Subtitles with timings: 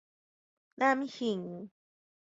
[0.77, 1.69] 攬胸